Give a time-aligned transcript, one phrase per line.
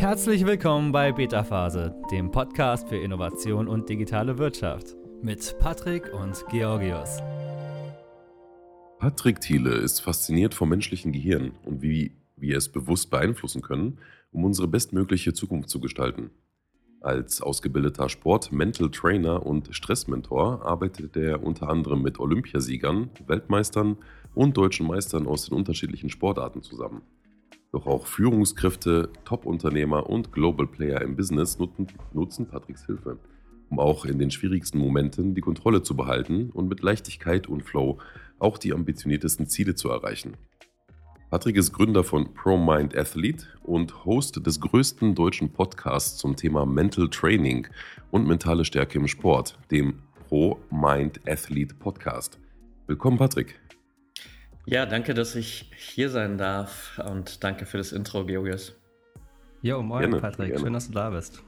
[0.00, 6.42] Herzlich willkommen bei Beta Phase, dem Podcast für Innovation und digitale Wirtschaft mit Patrick und
[6.50, 7.18] Georgios.
[8.98, 13.98] Patrick Thiele ist fasziniert vom menschlichen Gehirn und wie wir es bewusst beeinflussen können,
[14.32, 16.30] um unsere bestmögliche Zukunft zu gestalten.
[17.02, 23.98] Als ausgebildeter Sport-, Mental Trainer und Stressmentor arbeitet er unter anderem mit Olympiasiegern, Weltmeistern
[24.34, 27.02] und deutschen Meistern aus den unterschiedlichen Sportarten zusammen.
[27.72, 31.58] Doch auch Führungskräfte, Top-Unternehmer und Global Player im Business
[32.12, 33.18] nutzen, Patricks Hilfe,
[33.68, 37.98] um auch in den schwierigsten Momenten die Kontrolle zu behalten und mit Leichtigkeit und Flow
[38.40, 40.36] auch die ambitioniertesten Ziele zu erreichen.
[41.30, 47.08] Patrick ist Gründer von ProMind Athlete und Host des größten deutschen Podcasts zum Thema Mental
[47.08, 47.68] Training
[48.10, 52.40] und mentale Stärke im Sport, dem ProMind Athlete Podcast.
[52.88, 53.60] Willkommen, Patrick.
[54.66, 58.74] Ja, danke, dass ich hier sein darf und danke für das Intro, Georgios.
[59.62, 60.60] Jo, moin gerne, Patrick, gerne.
[60.60, 61.42] schön, dass du da bist.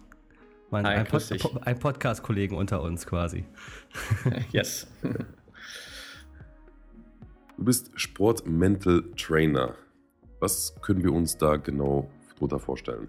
[0.71, 3.45] Mein, Hi, ein, Pod ein Podcast-Kollegen unter uns quasi.
[4.53, 4.87] yes.
[7.59, 9.77] Du bist Sport-Mental Trainer.
[10.41, 13.09] Was können wir uns da genau drunter vorstellen?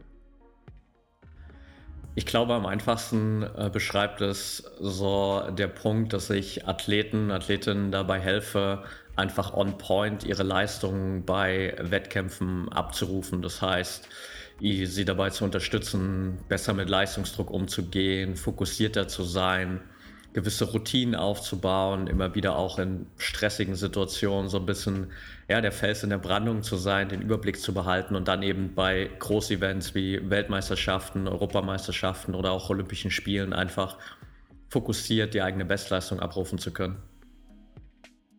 [2.14, 8.20] Ich glaube, am einfachsten äh, beschreibt es so der Punkt, dass ich Athleten, Athletinnen dabei
[8.20, 8.84] helfe,
[9.16, 13.42] einfach on point ihre Leistungen bei Wettkämpfen abzurufen.
[13.42, 14.08] Das heißt,
[14.60, 19.82] sie dabei zu unterstützen, besser mit Leistungsdruck umzugehen, fokussierter zu sein,
[20.32, 25.12] gewisse Routinen aufzubauen, immer wieder auch in stressigen Situationen so ein bisschen
[25.48, 28.74] ja, der Fels in der Brandung zu sein, den Überblick zu behalten und dann eben
[28.74, 33.98] bei Großevents wie Weltmeisterschaften, Europameisterschaften oder auch Olympischen Spielen einfach
[34.70, 36.98] fokussiert die eigene Bestleistung abrufen zu können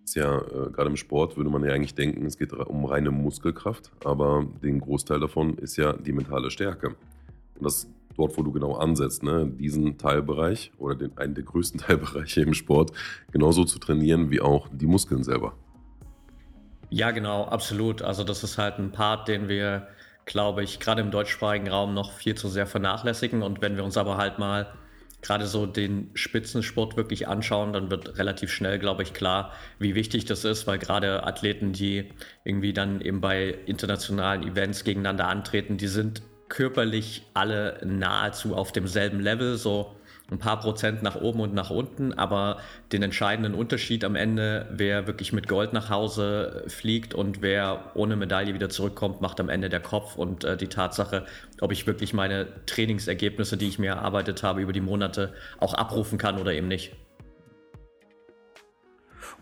[0.04, 3.10] ist ja, äh, gerade im Sport würde man ja eigentlich denken, es geht um reine
[3.10, 6.88] Muskelkraft, aber den Großteil davon ist ja die mentale Stärke.
[6.88, 11.80] Und das dort, wo du genau ansetzt, ne, diesen Teilbereich oder den, einen der größten
[11.86, 12.92] Teilbereiche im Sport
[13.32, 15.54] genauso zu trainieren wie auch die Muskeln selber.
[16.90, 18.02] Ja, genau, absolut.
[18.02, 19.88] Also das ist halt ein Part, den wir,
[20.26, 23.42] glaube ich, gerade im deutschsprachigen Raum noch viel zu sehr vernachlässigen.
[23.42, 24.68] Und wenn wir uns aber halt mal
[25.24, 30.26] gerade so den Spitzensport wirklich anschauen, dann wird relativ schnell, glaube ich, klar, wie wichtig
[30.26, 32.10] das ist, weil gerade Athleten, die
[32.44, 39.18] irgendwie dann eben bei internationalen Events gegeneinander antreten, die sind körperlich alle nahezu auf demselben
[39.18, 39.96] Level, so
[40.30, 42.56] ein paar Prozent nach oben und nach unten, aber
[42.92, 48.16] den entscheidenden Unterschied am Ende, wer wirklich mit Gold nach Hause fliegt und wer ohne
[48.16, 51.26] Medaille wieder zurückkommt, macht am Ende der Kopf und äh, die Tatsache,
[51.60, 56.16] ob ich wirklich meine Trainingsergebnisse, die ich mir erarbeitet habe über die Monate, auch abrufen
[56.16, 56.92] kann oder eben nicht.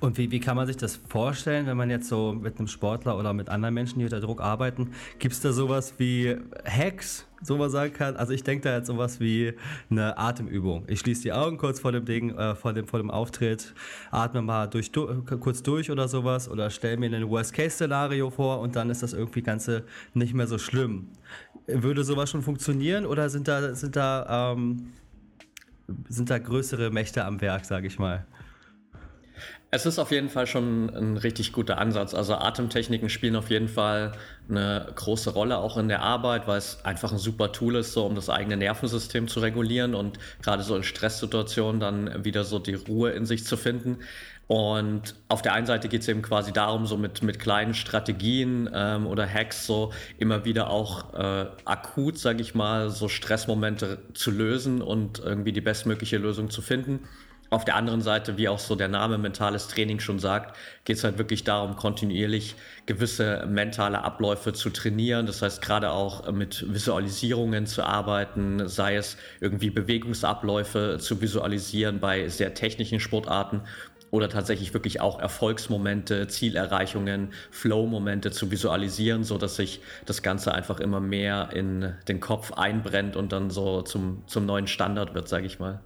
[0.03, 3.17] Und wie, wie kann man sich das vorstellen, wenn man jetzt so mit einem Sportler
[3.17, 4.91] oder mit anderen Menschen, die unter Druck arbeiten,
[5.21, 8.17] gibt es da sowas wie Hacks, so man sagen kann?
[8.17, 9.53] Also ich denke da jetzt sowas wie
[9.91, 10.87] eine Atemübung.
[10.89, 13.75] Ich schließe die Augen kurz vor dem Ding, äh, vor, dem, vor dem Auftritt,
[14.11, 18.75] atme mal durch, du, kurz durch oder sowas oder stelle mir ein Worst-Case-Szenario vor und
[18.75, 21.11] dann ist das irgendwie Ganze nicht mehr so schlimm.
[21.69, 24.95] Würde sowas schon funktionieren oder sind da, sind da, ähm,
[26.09, 28.27] sind da größere Mächte am Werk, sage ich mal?
[29.75, 32.12] Es ist auf jeden Fall schon ein richtig guter Ansatz.
[32.12, 34.12] Also Atemtechniken spielen auf jeden Fall
[34.47, 38.05] eine große Rolle auch in der Arbeit, weil es einfach ein super Tool ist, so
[38.05, 42.75] um das eigene Nervensystem zu regulieren und gerade so in Stresssituationen dann wieder so die
[42.75, 44.00] Ruhe in sich zu finden.
[44.47, 48.69] Und auf der einen Seite geht es eben quasi darum, so mit, mit kleinen Strategien
[48.75, 54.32] ähm, oder Hacks so immer wieder auch äh, akut, sage ich mal, so Stressmomente zu
[54.32, 57.09] lösen und irgendwie die bestmögliche Lösung zu finden.
[57.53, 61.05] Auf der anderen Seite, wie auch so der Name mentales Training schon sagt, geht es
[61.05, 62.55] halt wirklich darum, kontinuierlich
[62.87, 65.27] gewisse mentale Abläufe zu trainieren.
[65.27, 72.27] Das heißt, gerade auch mit Visualisierungen zu arbeiten, sei es irgendwie Bewegungsabläufe zu visualisieren bei
[72.29, 73.61] sehr technischen Sportarten
[74.11, 80.81] oder tatsächlich wirklich auch Erfolgsmomente, Zielerreichungen, Flow-Momente zu visualisieren, so dass sich das Ganze einfach
[80.81, 85.44] immer mehr in den Kopf einbrennt und dann so zum, zum neuen Standard wird, sage
[85.44, 85.82] ich mal.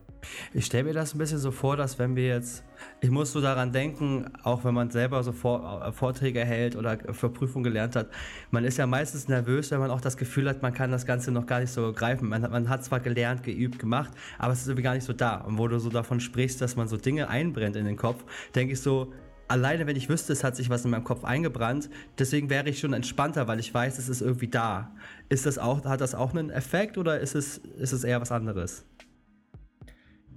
[0.52, 2.64] Ich stelle mir das ein bisschen so vor, dass wenn wir jetzt,
[3.00, 6.98] ich muss so daran denken, auch wenn man selber so vor, äh, Vorträge hält oder
[7.12, 8.08] für Prüfungen gelernt hat,
[8.50, 11.30] man ist ja meistens nervös, wenn man auch das Gefühl hat, man kann das Ganze
[11.30, 12.28] noch gar nicht so greifen.
[12.28, 15.36] Man, man hat zwar gelernt, geübt, gemacht, aber es ist irgendwie gar nicht so da.
[15.36, 18.24] Und wo du so davon sprichst, dass man so Dinge einbrennt in den Kopf,
[18.54, 19.12] denke ich so,
[19.48, 22.78] alleine wenn ich wüsste, es hat sich was in meinem Kopf eingebrannt, deswegen wäre ich
[22.78, 24.92] schon entspannter, weil ich weiß, es ist irgendwie da.
[25.28, 28.32] Ist das auch, hat das auch einen Effekt oder ist es, ist es eher was
[28.32, 28.84] anderes?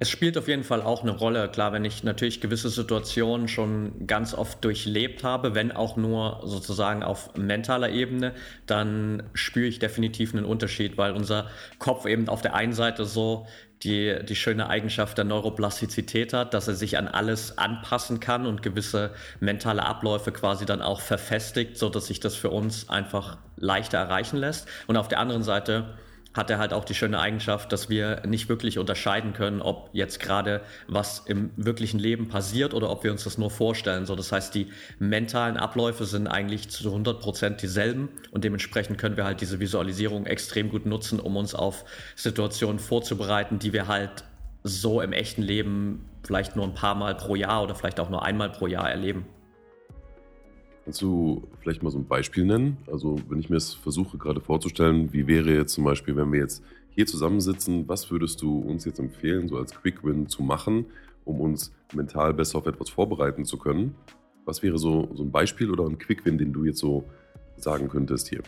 [0.01, 1.49] Es spielt auf jeden Fall auch eine Rolle.
[1.49, 7.03] Klar, wenn ich natürlich gewisse Situationen schon ganz oft durchlebt habe, wenn auch nur sozusagen
[7.03, 8.33] auf mentaler Ebene,
[8.65, 11.47] dann spüre ich definitiv einen Unterschied, weil unser
[11.79, 13.45] Kopf eben auf der einen Seite so
[13.83, 18.61] die, die schöne Eigenschaft der Neuroplastizität hat, dass er sich an alles anpassen kann und
[18.61, 19.11] gewisse
[19.41, 24.37] mentale Abläufe quasi dann auch verfestigt, so dass sich das für uns einfach leichter erreichen
[24.37, 24.65] lässt.
[24.87, 25.97] Und auf der anderen Seite
[26.33, 30.19] hat er halt auch die schöne Eigenschaft, dass wir nicht wirklich unterscheiden können, ob jetzt
[30.19, 34.05] gerade was im wirklichen Leben passiert oder ob wir uns das nur vorstellen.
[34.05, 34.67] So, das heißt, die
[34.99, 40.27] mentalen Abläufe sind eigentlich zu 100 Prozent dieselben und dementsprechend können wir halt diese Visualisierung
[40.27, 41.83] extrem gut nutzen, um uns auf
[42.15, 44.23] Situationen vorzubereiten, die wir halt
[44.63, 48.23] so im echten Leben vielleicht nur ein paar Mal pro Jahr oder vielleicht auch nur
[48.23, 49.25] einmal pro Jahr erleben.
[50.89, 52.77] Kannst du vielleicht mal so ein Beispiel nennen?
[52.91, 56.39] Also, wenn ich mir das versuche gerade vorzustellen, wie wäre jetzt zum Beispiel, wenn wir
[56.39, 60.85] jetzt hier zusammensitzen, was würdest du uns jetzt empfehlen, so als Quick Win zu machen,
[61.25, 63.93] um uns mental besser auf etwas vorbereiten zu können?
[64.45, 67.03] Was wäre so, so ein Beispiel oder ein Quick Win, den du jetzt so
[67.55, 68.41] sagen könntest hier?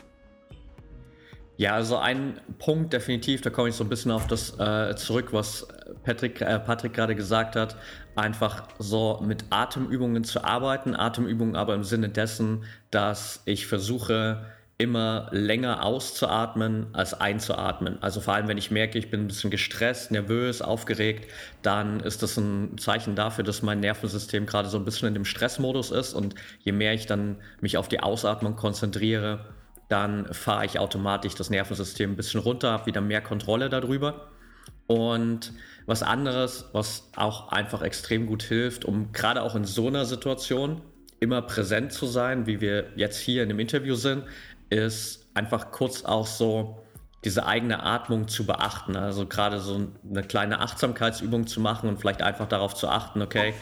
[1.61, 5.27] Ja, also ein Punkt definitiv, da komme ich so ein bisschen auf das äh, zurück,
[5.31, 5.67] was
[6.03, 7.75] Patrick, äh, Patrick gerade gesagt hat,
[8.15, 10.95] einfach so mit Atemübungen zu arbeiten.
[10.95, 14.43] Atemübungen aber im Sinne dessen, dass ich versuche,
[14.79, 18.01] immer länger auszuatmen als einzuatmen.
[18.01, 21.29] Also vor allem, wenn ich merke, ich bin ein bisschen gestresst, nervös, aufgeregt,
[21.61, 25.25] dann ist das ein Zeichen dafür, dass mein Nervensystem gerade so ein bisschen in dem
[25.25, 26.15] Stressmodus ist.
[26.15, 29.45] Und je mehr ich dann mich auf die Ausatmung konzentriere,
[29.91, 34.27] dann fahre ich automatisch das Nervensystem ein bisschen runter, habe wieder mehr Kontrolle darüber.
[34.87, 35.53] Und
[35.85, 40.81] was anderes, was auch einfach extrem gut hilft, um gerade auch in so einer Situation
[41.19, 44.23] immer präsent zu sein, wie wir jetzt hier in dem Interview sind,
[44.69, 46.83] ist einfach kurz auch so
[47.23, 48.95] diese eigene Atmung zu beachten.
[48.95, 53.53] Also gerade so eine kleine Achtsamkeitsübung zu machen und vielleicht einfach darauf zu achten, okay,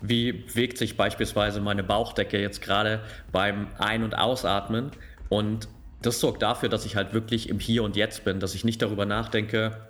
[0.00, 3.00] wie bewegt sich beispielsweise meine Bauchdecke jetzt gerade
[3.32, 4.92] beim Ein- und Ausatmen
[5.28, 5.68] und
[6.02, 8.82] das sorgt dafür, dass ich halt wirklich im Hier und Jetzt bin, dass ich nicht
[8.82, 9.88] darüber nachdenke,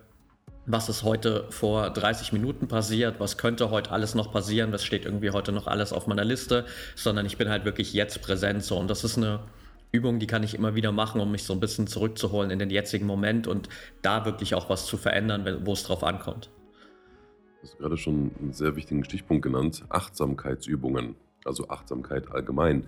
[0.67, 5.07] was ist heute vor 30 Minuten passiert, was könnte heute alles noch passieren, was steht
[5.07, 8.77] irgendwie heute noch alles auf meiner Liste, sondern ich bin halt wirklich jetzt präsent so
[8.79, 9.41] und das ist eine
[9.93, 12.69] Übung, die kann ich immer wieder machen, um mich so ein bisschen zurückzuholen in den
[12.69, 13.71] jetzigen Moment und
[14.03, 16.51] da wirklich auch was zu verändern, wo es drauf ankommt.
[17.63, 22.87] Du hast gerade schon einen sehr wichtigen Stichpunkt genannt, Achtsamkeitsübungen, also Achtsamkeit allgemein.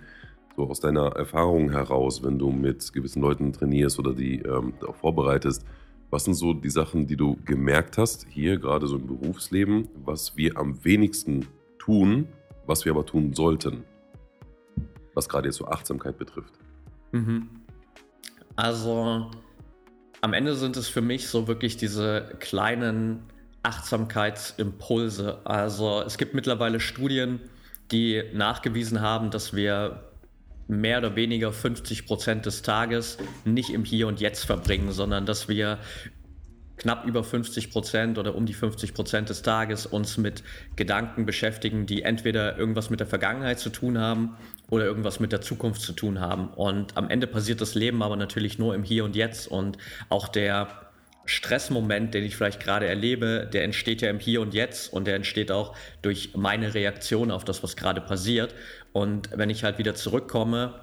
[0.57, 5.65] So aus deiner Erfahrung heraus, wenn du mit gewissen Leuten trainierst oder die ähm, vorbereitest,
[6.11, 10.37] was sind so die Sachen, die du gemerkt hast, hier gerade so im Berufsleben, was
[10.37, 11.47] wir am wenigsten
[11.79, 12.27] tun,
[12.67, 13.85] was wir aber tun sollten,
[15.15, 16.53] was gerade jetzt so Achtsamkeit betrifft?
[17.13, 17.49] Mhm.
[18.57, 19.31] Also
[20.21, 23.23] am Ende sind es für mich so wirklich diese kleinen
[23.63, 25.39] Achtsamkeitsimpulse.
[25.45, 27.41] Also es gibt mittlerweile Studien,
[27.91, 30.10] die nachgewiesen haben, dass wir
[30.71, 35.49] mehr oder weniger 50 Prozent des Tages nicht im Hier und Jetzt verbringen, sondern dass
[35.49, 35.79] wir
[36.77, 40.43] knapp über 50 Prozent oder um die 50 Prozent des Tages uns mit
[40.77, 44.37] Gedanken beschäftigen, die entweder irgendwas mit der Vergangenheit zu tun haben
[44.71, 46.49] oder irgendwas mit der Zukunft zu tun haben.
[46.49, 49.77] Und am Ende passiert das Leben aber natürlich nur im Hier und Jetzt und
[50.09, 50.90] auch der
[51.31, 55.15] Stressmoment, den ich vielleicht gerade erlebe, der entsteht ja im Hier und Jetzt und der
[55.15, 58.53] entsteht auch durch meine Reaktion auf das, was gerade passiert.
[58.93, 60.75] Und wenn ich halt wieder zurückkomme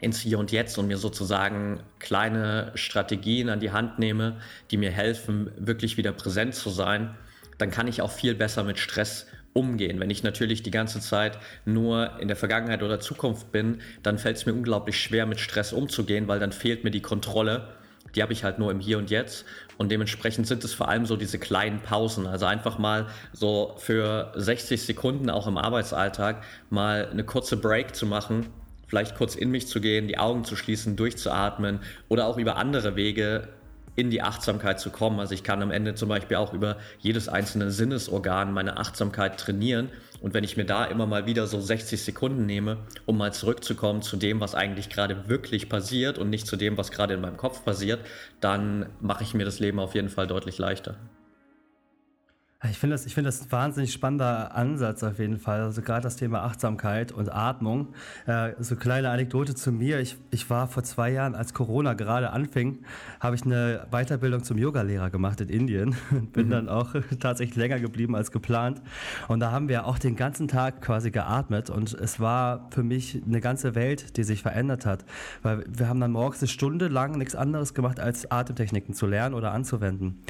[0.00, 4.40] ins Hier und Jetzt und mir sozusagen kleine Strategien an die Hand nehme,
[4.70, 7.14] die mir helfen, wirklich wieder präsent zu sein,
[7.58, 10.00] dann kann ich auch viel besser mit Stress umgehen.
[10.00, 14.38] Wenn ich natürlich die ganze Zeit nur in der Vergangenheit oder Zukunft bin, dann fällt
[14.38, 17.75] es mir unglaublich schwer, mit Stress umzugehen, weil dann fehlt mir die Kontrolle
[18.16, 19.44] die habe ich halt nur im Hier und Jetzt.
[19.76, 22.26] Und dementsprechend sind es vor allem so diese kleinen Pausen.
[22.26, 28.06] Also einfach mal so für 60 Sekunden auch im Arbeitsalltag mal eine kurze Break zu
[28.06, 28.46] machen,
[28.88, 32.96] vielleicht kurz in mich zu gehen, die Augen zu schließen, durchzuatmen oder auch über andere
[32.96, 33.48] Wege
[33.96, 35.18] in die Achtsamkeit zu kommen.
[35.20, 39.90] Also ich kann am Ende zum Beispiel auch über jedes einzelne Sinnesorgan meine Achtsamkeit trainieren.
[40.20, 44.02] Und wenn ich mir da immer mal wieder so 60 Sekunden nehme, um mal zurückzukommen
[44.02, 47.36] zu dem, was eigentlich gerade wirklich passiert und nicht zu dem, was gerade in meinem
[47.36, 48.00] Kopf passiert,
[48.40, 50.96] dann mache ich mir das Leben auf jeden Fall deutlich leichter.
[52.64, 55.60] Ich finde das, ich finde das ein wahnsinnig spannender Ansatz auf jeden Fall.
[55.60, 57.88] Also gerade das Thema Achtsamkeit und Atmung.
[58.26, 60.00] Äh, so kleine Anekdote zu mir.
[60.00, 62.78] Ich, ich war vor zwei Jahren, als Corona gerade anfing,
[63.20, 65.96] habe ich eine Weiterbildung zum Yogalehrer gemacht in Indien.
[66.32, 66.50] Bin mhm.
[66.50, 68.80] dann auch tatsächlich länger geblieben als geplant.
[69.28, 71.68] Und da haben wir auch den ganzen Tag quasi geatmet.
[71.68, 75.04] Und es war für mich eine ganze Welt, die sich verändert hat.
[75.42, 79.34] Weil wir haben dann morgens eine Stunde lang nichts anderes gemacht, als Atemtechniken zu lernen
[79.34, 80.22] oder anzuwenden.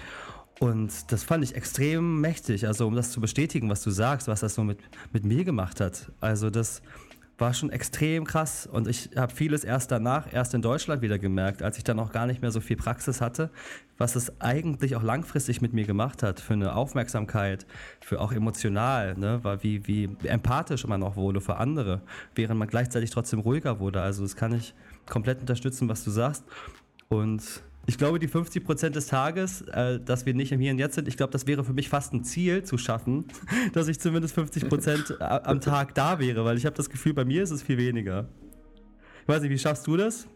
[0.58, 4.40] Und das fand ich extrem mächtig, also um das zu bestätigen, was du sagst, was
[4.40, 4.78] das so mit,
[5.12, 6.10] mit mir gemacht hat.
[6.20, 6.80] Also das
[7.38, 11.62] war schon extrem krass und ich habe vieles erst danach, erst in Deutschland wieder gemerkt,
[11.62, 13.50] als ich dann auch gar nicht mehr so viel Praxis hatte,
[13.98, 17.66] was es eigentlich auch langfristig mit mir gemacht hat, für eine Aufmerksamkeit,
[18.00, 22.00] für auch emotional, ne, war wie, wie empathisch man auch wurde für andere,
[22.34, 24.00] während man gleichzeitig trotzdem ruhiger wurde.
[24.00, 24.72] Also das kann ich
[25.06, 26.44] komplett unterstützen, was du sagst.
[27.08, 27.42] Und
[27.86, 30.96] ich glaube, die 50 Prozent des Tages, äh, dass wir nicht im Hier und Jetzt
[30.96, 33.26] sind, ich glaube, das wäre für mich fast ein Ziel zu schaffen,
[33.72, 37.24] dass ich zumindest 50 Prozent am Tag da wäre, weil ich habe das Gefühl, bei
[37.24, 38.28] mir ist es viel weniger.
[39.22, 40.26] Ich weiß nicht, wie schaffst du das?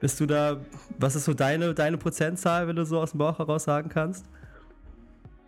[0.00, 0.60] Bist du da,
[0.98, 4.26] was ist so deine, deine Prozentzahl, wenn du so aus dem Bauch heraus sagen kannst?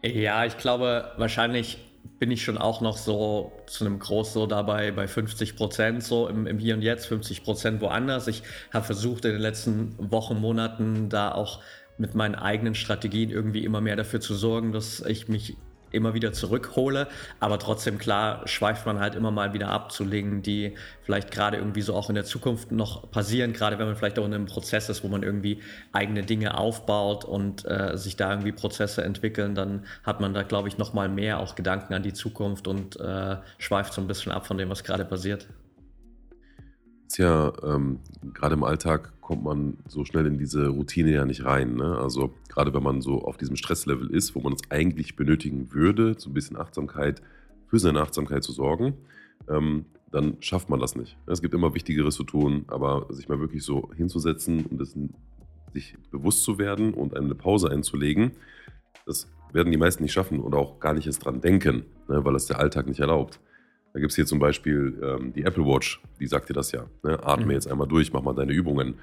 [0.02, 4.92] Ja, ich glaube, wahrscheinlich bin ich schon auch noch so zu einem Groß so dabei
[4.92, 8.28] bei 50 Prozent so im, im, Hier und Jetzt, 50 Prozent woanders.
[8.28, 8.42] Ich
[8.72, 11.60] habe versucht in den letzten Wochen, Monaten da auch
[11.98, 15.56] mit meinen eigenen Strategien irgendwie immer mehr dafür zu sorgen, dass ich mich
[15.92, 17.08] immer wieder zurückhole.
[17.40, 21.56] Aber trotzdem, klar, schweift man halt immer mal wieder ab zu Dingen, die vielleicht gerade
[21.56, 24.46] irgendwie so auch in der Zukunft noch passieren, gerade wenn man vielleicht auch in einem
[24.46, 25.60] Prozess ist, wo man irgendwie
[25.92, 30.68] eigene Dinge aufbaut und äh, sich da irgendwie Prozesse entwickeln, dann hat man da, glaube
[30.68, 34.32] ich, noch mal mehr auch Gedanken an die Zukunft und äh, schweift so ein bisschen
[34.32, 35.46] ab von dem, was gerade passiert
[37.12, 37.98] ist ja, ähm,
[38.32, 41.74] gerade im Alltag kommt man so schnell in diese Routine ja nicht rein.
[41.74, 41.98] Ne?
[41.98, 46.14] Also gerade wenn man so auf diesem Stresslevel ist, wo man es eigentlich benötigen würde,
[46.16, 47.20] so ein bisschen Achtsamkeit,
[47.66, 48.94] für seine Achtsamkeit zu sorgen,
[49.46, 51.18] ähm, dann schafft man das nicht.
[51.26, 54.96] Es gibt immer Wichtigeres zu tun, aber sich mal wirklich so hinzusetzen und das,
[55.74, 58.32] sich bewusst zu werden und eine Pause einzulegen,
[59.04, 62.24] das werden die meisten nicht schaffen oder auch gar nicht erst dran denken, ne?
[62.24, 63.38] weil es der Alltag nicht erlaubt.
[63.92, 66.86] Da gibt es hier zum Beispiel ähm, die Apple Watch, die sagt dir das ja.
[67.02, 67.22] Ne?
[67.22, 67.50] Atme mhm.
[67.52, 68.94] jetzt einmal durch, mach mal deine Übungen.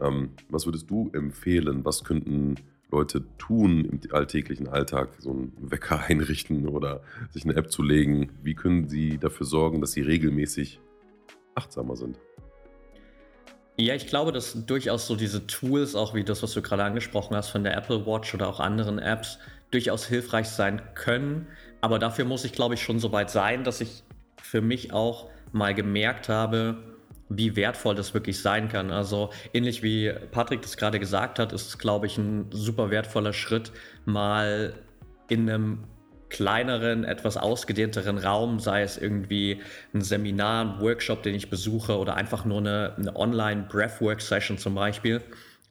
[0.00, 1.84] Ähm, was würdest du empfehlen?
[1.84, 2.56] Was könnten
[2.90, 8.30] Leute tun im alltäglichen Alltag, so einen Wecker einrichten oder sich eine App zu legen?
[8.42, 10.80] Wie können sie dafür sorgen, dass sie regelmäßig
[11.54, 12.18] achtsamer sind?
[13.76, 17.34] Ja, ich glaube, dass durchaus so diese Tools, auch wie das, was du gerade angesprochen
[17.34, 19.38] hast von der Apple Watch oder auch anderen Apps,
[19.72, 21.48] durchaus hilfreich sein können.
[21.80, 24.03] Aber dafür muss ich, glaube ich, schon so weit sein, dass ich
[24.44, 26.76] für mich auch mal gemerkt habe,
[27.28, 28.90] wie wertvoll das wirklich sein kann.
[28.90, 33.32] Also ähnlich wie Patrick das gerade gesagt hat, ist es, glaube ich, ein super wertvoller
[33.32, 33.72] Schritt,
[34.04, 34.74] mal
[35.28, 35.84] in einem
[36.28, 39.62] kleineren, etwas ausgedehnteren Raum, sei es irgendwie
[39.94, 45.22] ein Seminar, ein Workshop, den ich besuche oder einfach nur eine, eine Online-Breathwork-Session zum Beispiel,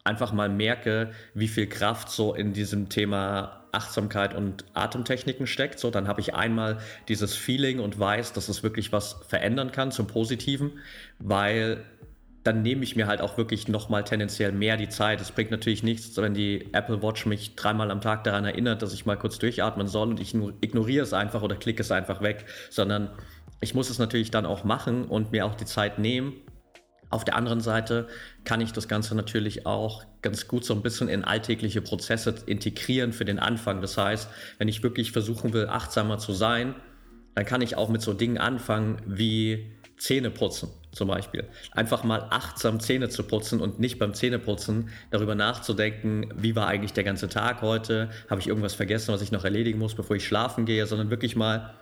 [0.03, 5.79] einfach mal merke, wie viel Kraft so in diesem Thema Achtsamkeit und Atemtechniken steckt.
[5.79, 6.77] So, dann habe ich einmal
[7.07, 10.71] dieses Feeling und weiß, dass es wirklich was verändern kann zum Positiven,
[11.19, 11.83] weil
[12.43, 15.21] dann nehme ich mir halt auch wirklich nochmal tendenziell mehr die Zeit.
[15.21, 18.93] Es bringt natürlich nichts, wenn die Apple Watch mich dreimal am Tag daran erinnert, dass
[18.93, 22.45] ich mal kurz durchatmen soll und ich ignoriere es einfach oder klicke es einfach weg,
[22.69, 23.09] sondern
[23.61, 26.33] ich muss es natürlich dann auch machen und mir auch die Zeit nehmen,
[27.13, 28.07] auf der anderen Seite
[28.43, 33.13] kann ich das Ganze natürlich auch ganz gut so ein bisschen in alltägliche Prozesse integrieren
[33.13, 33.81] für den Anfang.
[33.81, 34.27] Das heißt,
[34.57, 36.75] wenn ich wirklich versuchen will, achtsamer zu sein,
[37.35, 41.45] dann kann ich auch mit so Dingen anfangen wie Zähne putzen zum Beispiel.
[41.71, 46.93] Einfach mal achtsam Zähne zu putzen und nicht beim Zähneputzen darüber nachzudenken, wie war eigentlich
[46.93, 50.25] der ganze Tag heute, habe ich irgendwas vergessen, was ich noch erledigen muss, bevor ich
[50.25, 51.73] schlafen gehe, sondern wirklich mal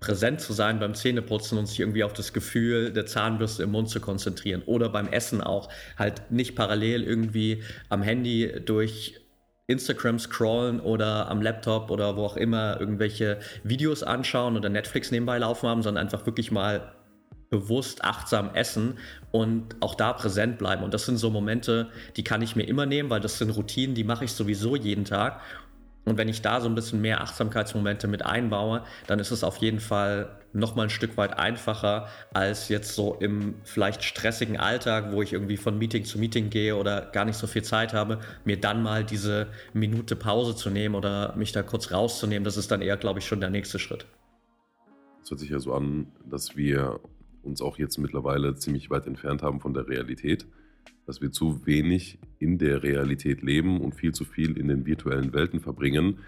[0.00, 3.88] präsent zu sein beim Zähneputzen und sich irgendwie auf das Gefühl der Zahnbürste im Mund
[3.88, 4.62] zu konzentrieren.
[4.66, 5.68] Oder beim Essen auch.
[5.98, 9.20] Halt nicht parallel irgendwie am Handy durch
[9.66, 15.38] Instagram scrollen oder am Laptop oder wo auch immer irgendwelche Videos anschauen oder Netflix nebenbei
[15.38, 16.94] laufen haben, sondern einfach wirklich mal
[17.50, 18.98] bewusst achtsam essen
[19.30, 20.82] und auch da präsent bleiben.
[20.84, 23.94] Und das sind so Momente, die kann ich mir immer nehmen, weil das sind Routinen,
[23.94, 25.40] die mache ich sowieso jeden Tag.
[26.08, 29.58] Und wenn ich da so ein bisschen mehr Achtsamkeitsmomente mit einbaue, dann ist es auf
[29.58, 35.22] jeden Fall nochmal ein Stück weit einfacher als jetzt so im vielleicht stressigen Alltag, wo
[35.22, 38.58] ich irgendwie von Meeting zu Meeting gehe oder gar nicht so viel Zeit habe, mir
[38.58, 42.44] dann mal diese Minute Pause zu nehmen oder mich da kurz rauszunehmen.
[42.44, 44.06] Das ist dann eher, glaube ich, schon der nächste Schritt.
[45.22, 47.00] Es hört sich ja so an, dass wir
[47.42, 50.46] uns auch jetzt mittlerweile ziemlich weit entfernt haben von der Realität
[51.08, 55.32] dass wir zu wenig in der Realität leben und viel zu viel in den virtuellen
[55.32, 56.18] Welten verbringen,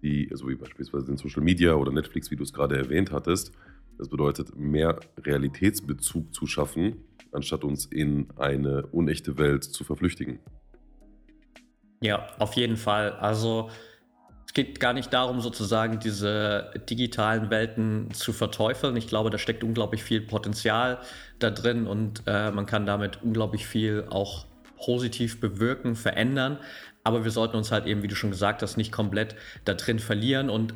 [0.00, 3.52] die, also wie beispielsweise in Social Media oder Netflix, wie du es gerade erwähnt hattest.
[3.98, 10.38] Das bedeutet, mehr Realitätsbezug zu schaffen, anstatt uns in eine unechte Welt zu verflüchtigen.
[12.00, 13.12] Ja, auf jeden Fall.
[13.12, 13.68] Also
[14.52, 18.94] es geht gar nicht darum, sozusagen diese digitalen Welten zu verteufeln.
[18.98, 20.98] Ich glaube, da steckt unglaublich viel Potenzial
[21.38, 24.44] da drin und äh, man kann damit unglaublich viel auch
[24.76, 26.58] positiv bewirken, verändern.
[27.02, 29.98] Aber wir sollten uns halt eben, wie du schon gesagt hast, nicht komplett da drin
[29.98, 30.74] verlieren und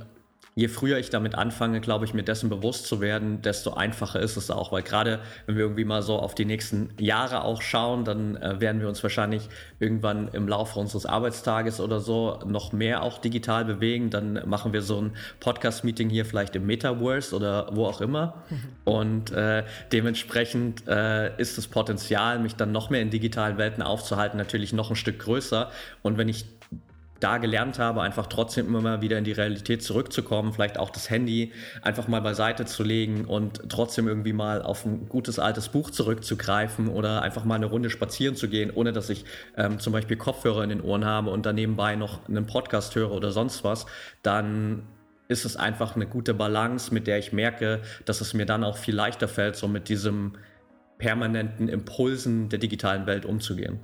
[0.59, 4.39] je früher ich damit anfange, glaube ich, mir dessen bewusst zu werden, desto einfacher ist
[4.39, 4.73] es auch.
[4.73, 8.59] Weil gerade wenn wir irgendwie mal so auf die nächsten Jahre auch schauen, dann äh,
[8.59, 13.67] werden wir uns wahrscheinlich irgendwann im Laufe unseres Arbeitstages oder so noch mehr auch digital
[13.67, 14.09] bewegen.
[14.09, 18.43] Dann machen wir so ein Podcast-Meeting hier vielleicht im Metaverse oder wo auch immer.
[18.85, 24.39] Und äh, dementsprechend äh, ist das Potenzial, mich dann noch mehr in digitalen Welten aufzuhalten,
[24.39, 25.71] natürlich noch ein Stück größer.
[26.01, 26.47] Und wenn ich
[27.21, 31.53] da gelernt habe, einfach trotzdem immer wieder in die Realität zurückzukommen, vielleicht auch das Handy
[31.83, 36.89] einfach mal beiseite zu legen und trotzdem irgendwie mal auf ein gutes altes Buch zurückzugreifen
[36.89, 39.25] oder einfach mal eine Runde spazieren zu gehen, ohne dass ich
[39.57, 43.13] ähm, zum Beispiel Kopfhörer in den Ohren habe und dann nebenbei noch einen Podcast höre
[43.13, 43.87] oder sonst was,
[44.23, 44.83] dann
[45.29, 48.77] ist es einfach eine gute Balance, mit der ich merke, dass es mir dann auch
[48.77, 50.33] viel leichter fällt, so mit diesem
[50.99, 53.81] permanenten Impulsen der digitalen Welt umzugehen.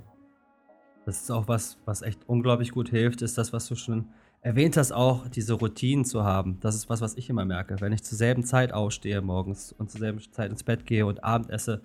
[1.05, 4.07] Das ist auch was, was echt unglaublich gut hilft, ist das, was du schon
[4.41, 6.59] erwähnt hast, auch diese Routinen zu haben.
[6.59, 7.79] Das ist was, was ich immer merke.
[7.79, 11.23] Wenn ich zur selben Zeit aufstehe morgens und zur selben Zeit ins Bett gehe und
[11.23, 11.81] Abend esse.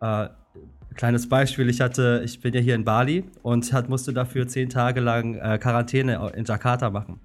[0.00, 0.28] Äh,
[0.94, 4.68] kleines Beispiel, ich hatte, ich bin ja hier in Bali und hat, musste dafür zehn
[4.68, 7.20] Tage lang äh, Quarantäne in Jakarta machen.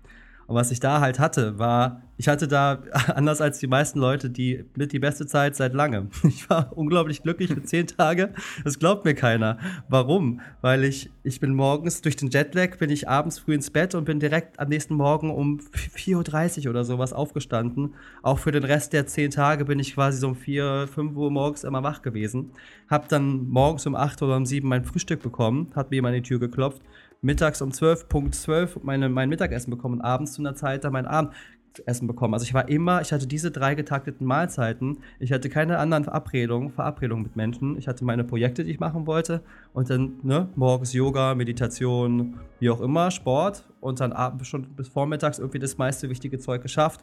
[0.48, 2.82] Und was ich da halt hatte, war, ich hatte da,
[3.16, 6.10] anders als die meisten Leute, die mit die beste Zeit seit langem.
[6.24, 8.34] Ich war unglaublich glücklich für zehn Tage.
[8.63, 9.58] Das glaubt mir keiner.
[9.89, 10.39] Warum?
[10.62, 14.06] Weil ich, ich bin morgens durch den Jetlag, bin ich abends früh ins Bett und
[14.06, 17.96] bin direkt am nächsten Morgen um 4.30 Uhr oder sowas aufgestanden.
[18.22, 21.32] Auch für den Rest der zehn Tage bin ich quasi so um 4, 5 Uhr
[21.32, 22.51] morgens immer wach gewesen.
[22.89, 26.24] Hab dann morgens um 8 oder um 7 mein Frühstück bekommen, hat mir jemand an
[26.24, 26.82] die Tür geklopft
[27.22, 31.06] mittags um 12.12 .12 meine, mein Mittagessen bekommen und abends zu einer Zeit dann mein
[31.06, 32.34] Abendessen bekommen.
[32.34, 35.00] Also ich war immer, ich hatte diese drei getakteten Mahlzeiten.
[35.20, 37.78] Ich hatte keine anderen Verabredungen, Verabredungen mit Menschen.
[37.78, 39.42] Ich hatte meine Projekte, die ich machen wollte.
[39.74, 43.68] Und dann ne, morgens Yoga, Meditation, wie auch immer, Sport.
[43.82, 47.02] Und dann abends schon bis vormittags irgendwie das meiste wichtige Zeug geschafft.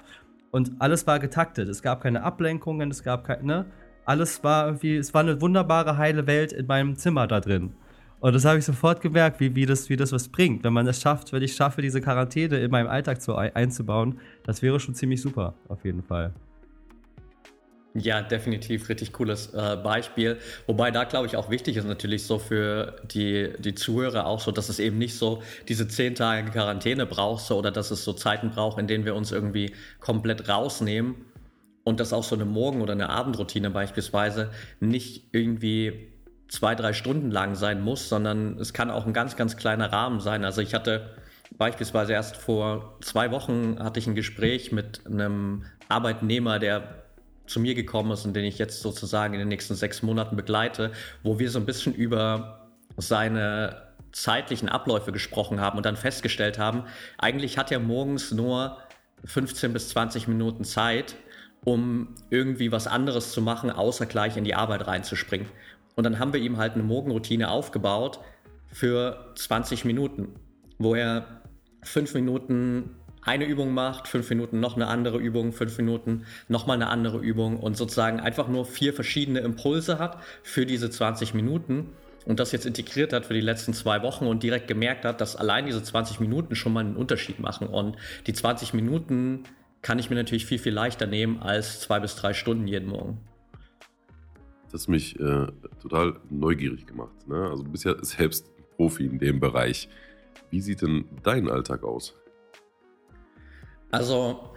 [0.50, 1.68] Und alles war getaktet.
[1.68, 3.66] Es gab keine Ablenkungen, es gab keine, ne?
[4.06, 7.72] Alles war irgendwie, es war eine wunderbare, heile Welt in meinem Zimmer da drin.
[8.24, 10.64] Und das habe ich sofort gemerkt, wie, wie, das, wie das was bringt.
[10.64, 14.62] Wenn man es schafft, wenn ich schaffe, diese Quarantäne in meinem Alltag zu, einzubauen, das
[14.62, 16.32] wäre schon ziemlich super, auf jeden Fall.
[17.92, 20.38] Ja, definitiv richtig cooles äh, Beispiel.
[20.66, 24.52] Wobei da, glaube ich, auch wichtig ist natürlich so für die, die Zuhörer auch so,
[24.52, 28.14] dass es eben nicht so diese zehn Tage Quarantäne braucht so, oder dass es so
[28.14, 31.16] Zeiten braucht, in denen wir uns irgendwie komplett rausnehmen
[31.84, 36.13] und dass auch so eine Morgen- oder eine Abendroutine beispielsweise nicht irgendwie
[36.48, 40.20] zwei, drei Stunden lang sein muss, sondern es kann auch ein ganz, ganz kleiner Rahmen
[40.20, 40.44] sein.
[40.44, 41.14] Also ich hatte
[41.56, 47.04] beispielsweise erst vor zwei Wochen hatte ich ein Gespräch mit einem Arbeitnehmer, der
[47.46, 50.92] zu mir gekommen ist und den ich jetzt sozusagen in den nächsten sechs Monaten begleite,
[51.22, 56.84] wo wir so ein bisschen über seine zeitlichen Abläufe gesprochen haben und dann festgestellt haben,
[57.18, 58.78] eigentlich hat er morgens nur
[59.24, 61.16] 15 bis 20 Minuten Zeit,
[61.64, 65.48] um irgendwie was anderes zu machen, außer gleich in die Arbeit reinzuspringen.
[65.96, 68.20] Und dann haben wir ihm halt eine Morgenroutine aufgebaut
[68.72, 70.34] für 20 Minuten,
[70.78, 71.42] wo er
[71.82, 76.88] fünf Minuten eine Übung macht, fünf Minuten noch eine andere Übung, fünf Minuten nochmal eine
[76.88, 81.90] andere Übung und sozusagen einfach nur vier verschiedene Impulse hat für diese 20 Minuten
[82.26, 85.36] und das jetzt integriert hat für die letzten zwei Wochen und direkt gemerkt hat, dass
[85.36, 87.66] allein diese 20 Minuten schon mal einen Unterschied machen.
[87.66, 89.44] Und die 20 Minuten
[89.82, 93.20] kann ich mir natürlich viel, viel leichter nehmen als zwei bis drei Stunden jeden Morgen
[94.74, 95.46] das mich äh,
[95.80, 97.28] total neugierig gemacht.
[97.28, 97.48] Ne?
[97.48, 99.88] Also du bist ja selbst Profi in dem Bereich.
[100.50, 102.14] Wie sieht denn dein Alltag aus?
[103.92, 104.50] Also,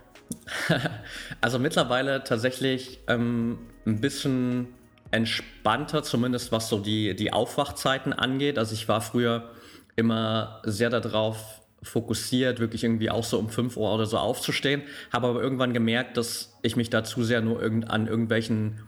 [1.41, 4.69] also mittlerweile tatsächlich ähm, ein bisschen
[5.11, 8.57] entspannter, zumindest was so die, die Aufwachzeiten angeht.
[8.57, 9.51] Also ich war früher
[9.95, 14.81] immer sehr darauf fokussiert, wirklich irgendwie auch so um 5 Uhr oder so aufzustehen,
[15.13, 18.81] habe aber irgendwann gemerkt, dass ich mich da zu sehr nur irgend, an irgendwelchen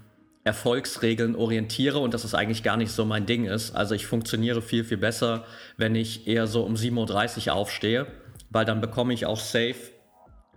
[0.43, 3.75] Erfolgsregeln orientiere und dass es eigentlich gar nicht so mein Ding ist.
[3.75, 5.45] Also ich funktioniere viel, viel besser,
[5.77, 8.07] wenn ich eher so um 7.30 Uhr aufstehe,
[8.49, 9.75] weil dann bekomme ich auch safe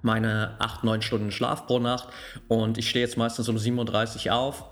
[0.03, 2.09] meine 8, 9 Stunden Schlaf pro Nacht
[2.49, 4.65] und ich stehe jetzt meistens um 7.30 Uhr auf.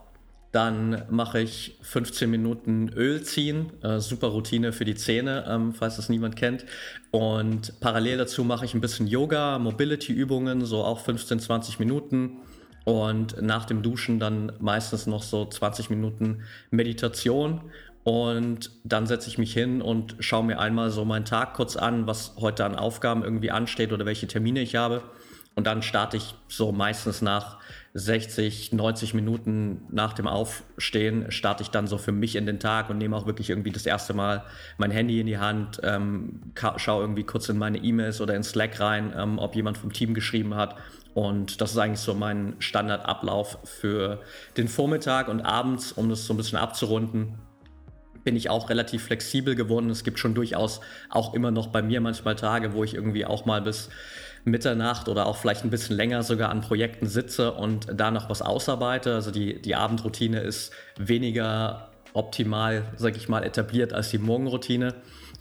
[0.52, 5.94] Dann mache ich 15 Minuten Öl ziehen, äh, super Routine für die Zähne, ähm, falls
[5.94, 6.64] das niemand kennt.
[7.12, 12.38] Und parallel dazu mache ich ein bisschen Yoga, Mobility-Übungen, so auch 15, 20 Minuten
[12.90, 17.60] und nach dem Duschen dann meistens noch so 20 Minuten Meditation
[18.02, 22.08] und dann setze ich mich hin und schaue mir einmal so meinen Tag kurz an,
[22.08, 25.02] was heute an Aufgaben irgendwie ansteht oder welche Termine ich habe.
[25.56, 27.58] Und dann starte ich so meistens nach
[27.94, 32.88] 60, 90 Minuten nach dem Aufstehen, starte ich dann so für mich in den Tag
[32.88, 34.44] und nehme auch wirklich irgendwie das erste Mal
[34.78, 36.40] mein Handy in die Hand, ähm,
[36.76, 40.14] schaue irgendwie kurz in meine E-Mails oder in Slack rein, ähm, ob jemand vom Team
[40.14, 40.76] geschrieben hat.
[41.14, 44.20] Und das ist eigentlich so mein Standardablauf für
[44.56, 47.38] den Vormittag und abends, um das so ein bisschen abzurunden
[48.24, 49.90] bin ich auch relativ flexibel geworden.
[49.90, 53.46] Es gibt schon durchaus auch immer noch bei mir manchmal Tage, wo ich irgendwie auch
[53.46, 53.88] mal bis
[54.44, 58.42] Mitternacht oder auch vielleicht ein bisschen länger sogar an Projekten sitze und da noch was
[58.42, 59.14] ausarbeite.
[59.14, 64.94] Also die, die Abendroutine ist weniger optimal, sag ich mal, etabliert als die Morgenroutine.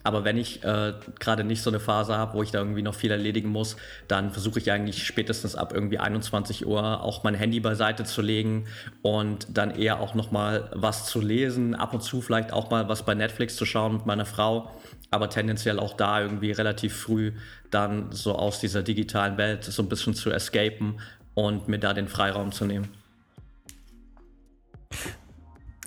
[0.04, 2.96] Aber wenn ich äh, gerade nicht so eine Phase habe, wo ich da irgendwie noch
[2.96, 3.76] viel erledigen muss,
[4.08, 8.66] dann versuche ich eigentlich spätestens ab irgendwie 21 Uhr auch mein Handy beiseite zu legen
[9.02, 12.88] und dann eher auch noch mal was zu lesen, ab und zu vielleicht auch mal
[12.88, 14.72] was bei Netflix zu schauen mit meiner Frau,
[15.12, 17.34] aber tendenziell auch da irgendwie relativ früh
[17.70, 21.00] dann so aus dieser digitalen Welt so ein bisschen zu escapen
[21.34, 22.90] und mir da den Freiraum zu nehmen.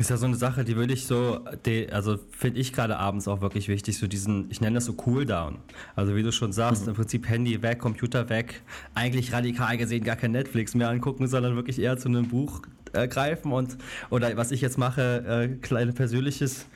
[0.02, 3.28] Ist ja so eine Sache, die würde ich so, die, also finde ich gerade abends
[3.28, 5.58] auch wirklich wichtig, so diesen, ich nenne das so Cooldown.
[5.94, 6.88] Also wie du schon sagst, mhm.
[6.88, 8.62] im Prinzip Handy weg, Computer weg,
[8.96, 12.62] eigentlich radikal gesehen gar kein Netflix mehr angucken, sondern wirklich eher zu einem Buch
[12.94, 13.78] äh, greifen und,
[14.10, 16.66] oder was ich jetzt mache, äh, kleine persönliches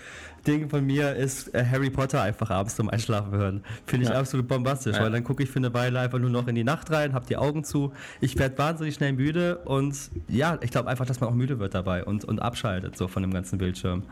[0.47, 3.65] Ding von mir ist äh, Harry Potter einfach abends zum Einschlafen hören.
[3.87, 4.19] Finde ich ja.
[4.19, 5.03] absolut bombastisch, ja.
[5.03, 7.27] weil dann gucke ich für eine Weile einfach nur noch in die Nacht rein, habe
[7.27, 7.93] die Augen zu.
[8.21, 9.97] Ich werde wahnsinnig schnell müde und
[10.29, 13.23] ja, ich glaube einfach, dass man auch müde wird dabei und, und abschaltet so von
[13.23, 14.05] dem ganzen Bildschirm.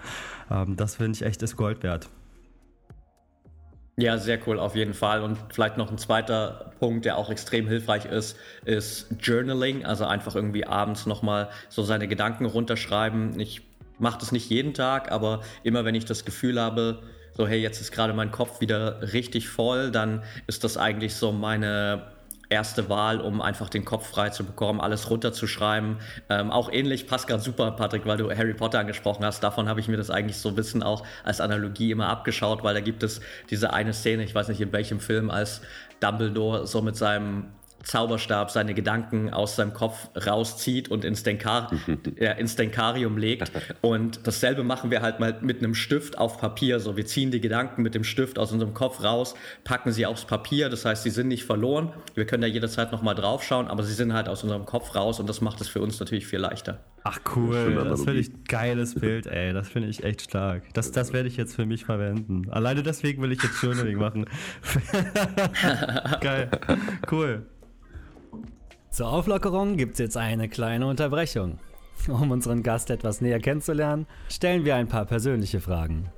[0.51, 2.09] Ähm, das finde ich echt das Gold wert.
[3.97, 5.23] Ja, sehr cool, auf jeden Fall.
[5.23, 9.85] Und vielleicht noch ein zweiter Punkt, der auch extrem hilfreich ist, ist Journaling.
[9.85, 13.39] Also einfach irgendwie abends nochmal so seine Gedanken runterschreiben.
[13.39, 13.63] Ich
[14.05, 17.01] mache das nicht jeden Tag, aber immer wenn ich das Gefühl habe,
[17.37, 21.33] so hey, jetzt ist gerade mein Kopf wieder richtig voll, dann ist das eigentlich so
[21.33, 22.13] meine
[22.51, 25.97] erste Wahl, um einfach den Kopf frei zu bekommen, alles runterzuschreiben.
[26.29, 29.43] Ähm, auch ähnlich passt gerade super, Patrick, weil du Harry Potter angesprochen hast.
[29.43, 32.75] Davon habe ich mir das eigentlich so ein bisschen auch als Analogie immer abgeschaut, weil
[32.75, 35.63] da gibt es diese eine Szene, ich weiß nicht in welchem Film, als
[36.01, 37.47] Dumbledore so mit seinem
[37.85, 41.71] Zauberstab seine Gedanken aus seinem Kopf rauszieht und ins, Denkar
[42.19, 43.53] ja, ins Denkarium legt.
[43.81, 46.81] Und dasselbe machen wir halt mal mit einem Stift auf Papier.
[46.81, 50.25] So, wir ziehen die Gedanken mit dem Stift aus unserem Kopf raus, packen sie aufs
[50.25, 50.69] Papier.
[50.69, 51.93] Das heißt, sie sind nicht verloren.
[52.15, 55.29] Wir können da jederzeit nochmal draufschauen, aber sie sind halt aus unserem Kopf raus und
[55.29, 56.81] das macht es für uns natürlich viel leichter.
[57.07, 59.53] Ach cool, das finde ich geiles Bild, ey.
[59.53, 60.63] Das finde ich echt stark.
[60.73, 62.49] Das, das werde ich jetzt für mich verwenden.
[62.51, 64.25] Alleine deswegen will ich jetzt Journaling machen.
[66.23, 66.51] Geil.
[67.11, 67.47] Cool.
[68.95, 71.59] Zur Auflockerung gibt es jetzt eine kleine Unterbrechung.
[72.07, 76.13] Um unseren Gast etwas näher kennenzulernen, stellen wir ein paar persönliche Fragen.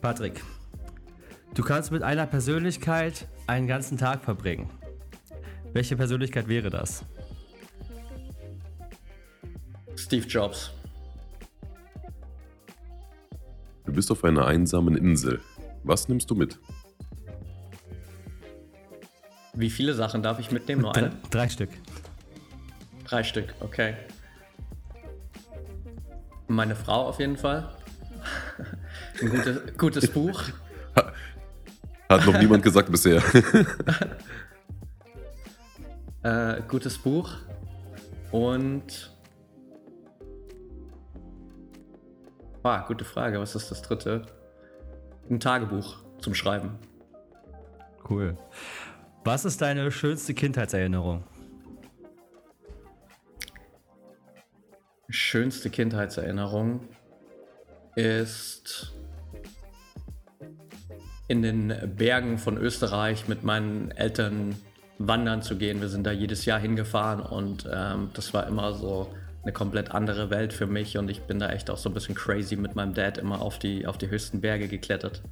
[0.00, 0.42] Patrick,
[1.54, 4.68] du kannst mit einer Persönlichkeit einen ganzen Tag verbringen.
[5.72, 7.04] Welche Persönlichkeit wäre das?
[9.94, 10.72] Steve Jobs.
[13.84, 15.40] Du bist auf einer einsamen Insel.
[15.84, 16.58] Was nimmst du mit?
[19.62, 20.82] Wie viele Sachen darf ich mitnehmen?
[20.82, 21.10] Nur eine?
[21.10, 21.70] Drei, drei Stück.
[23.04, 23.94] Drei Stück, okay.
[26.48, 27.72] Meine Frau auf jeden Fall.
[29.22, 30.42] Ein gutes, gutes Buch.
[32.08, 33.22] Hat noch niemand gesagt bisher.
[36.24, 37.30] äh, gutes Buch.
[38.32, 39.12] Und.
[42.64, 43.38] Ah, gute Frage.
[43.38, 44.22] Was ist das dritte?
[45.30, 46.80] Ein Tagebuch zum Schreiben.
[48.10, 48.36] Cool.
[49.24, 51.22] Was ist deine schönste Kindheitserinnerung?
[55.08, 56.80] Schönste Kindheitserinnerung
[57.94, 58.92] ist
[61.28, 64.56] in den Bergen von Österreich mit meinen Eltern
[64.98, 65.80] wandern zu gehen.
[65.80, 70.30] Wir sind da jedes Jahr hingefahren und ähm, das war immer so eine komplett andere
[70.30, 72.94] Welt für mich und ich bin da echt auch so ein bisschen crazy mit meinem
[72.94, 75.22] Dad immer auf die, auf die höchsten Berge geklettert.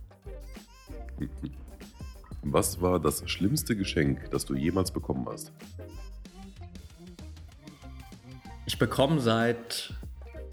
[2.43, 5.53] Was war das schlimmste Geschenk, das du jemals bekommen hast?
[8.67, 9.93] Ich bekomme seit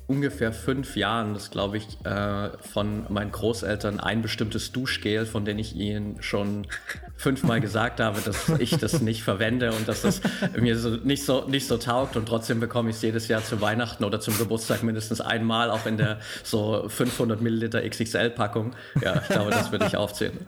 [0.08, 5.60] ungefähr fünf Jahren, das glaube ich, äh, von meinen Großeltern ein bestimmtes Duschgel, von dem
[5.60, 6.66] ich ihnen schon
[7.18, 10.22] fünfmal gesagt habe, dass ich das nicht verwende und dass das
[10.58, 13.60] mir so nicht, so nicht so taugt und trotzdem bekomme ich es jedes Jahr zu
[13.60, 18.74] Weihnachten oder zum Geburtstag mindestens einmal, auch in der so 500 Milliliter XXL-Packung.
[19.02, 20.48] Ja, ich glaube, das würde ich aufzählen.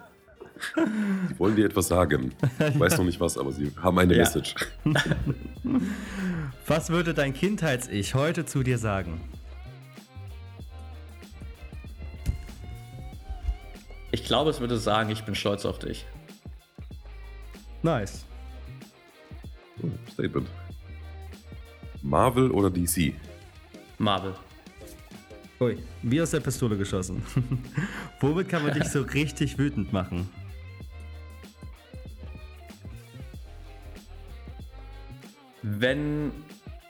[0.75, 2.33] Sie wollen dir etwas sagen.
[2.59, 4.23] Ich weiß noch nicht was, aber sie haben eine ja.
[4.23, 4.55] Message.
[6.67, 9.21] Was würde dein Kindheits-Ich heute zu dir sagen?
[14.11, 16.05] Ich glaube, es würde sagen, ich bin stolz auf dich.
[17.81, 18.25] Nice.
[20.11, 20.47] Statement.
[22.01, 23.13] Marvel oder DC?
[23.97, 24.33] Marvel.
[25.61, 27.21] Ui, wie aus der Pistole geschossen.
[28.19, 30.29] Womit kann man dich so richtig wütend machen?
[35.61, 36.31] Wenn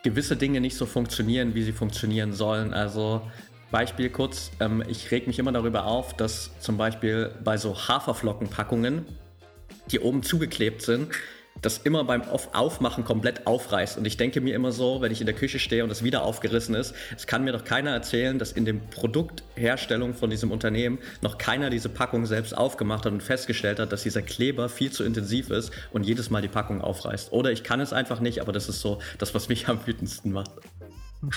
[0.03, 2.73] gewisse Dinge nicht so funktionieren, wie sie funktionieren sollen.
[2.73, 3.21] Also
[3.71, 9.05] Beispiel kurz, ähm, ich reg mich immer darüber auf, dass zum Beispiel bei so Haferflockenpackungen,
[9.91, 11.09] die oben zugeklebt sind,
[11.61, 13.97] das immer beim Aufmachen komplett aufreißt.
[13.97, 16.23] Und ich denke mir immer so, wenn ich in der Küche stehe und das wieder
[16.23, 20.99] aufgerissen ist, es kann mir doch keiner erzählen, dass in dem Produktherstellung von diesem Unternehmen
[21.21, 25.03] noch keiner diese Packung selbst aufgemacht hat und festgestellt hat, dass dieser Kleber viel zu
[25.03, 27.31] intensiv ist und jedes Mal die Packung aufreißt.
[27.31, 30.31] Oder ich kann es einfach nicht, aber das ist so das, was mich am wütendsten
[30.31, 30.51] macht.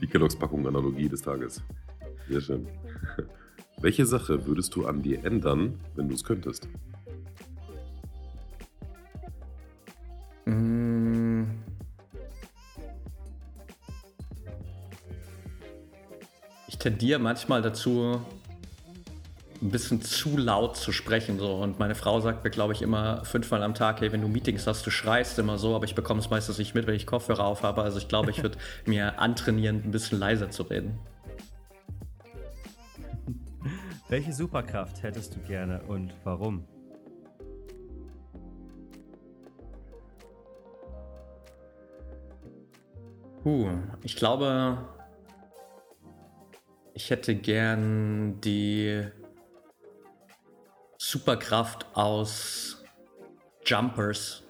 [0.00, 1.62] die Kelloggs-Packung-Analogie des Tages.
[2.28, 2.66] Sehr schön.
[3.80, 6.68] Welche Sache würdest du an dir ändern, wenn du es könntest?
[10.46, 11.44] Mm.
[16.68, 18.20] Ich tendiere manchmal dazu,
[19.64, 21.38] ein bisschen zu laut zu sprechen.
[21.38, 21.54] So.
[21.54, 24.66] Und meine Frau sagt mir, glaube ich, immer fünfmal am Tag, hey, wenn du Meetings
[24.66, 27.44] hast, du schreist immer so, aber ich bekomme es meistens nicht mit, wenn ich Kopfhörer
[27.44, 27.82] auf habe.
[27.82, 30.98] Also ich glaube, ich würde mir antrainieren, ein bisschen leiser zu reden.
[34.08, 36.66] Welche Superkraft hättest du gerne und warum?
[43.44, 43.68] Puh,
[44.02, 44.78] ich glaube,
[46.94, 49.02] ich hätte gern die
[50.96, 52.82] Superkraft aus
[53.66, 54.42] Jumpers.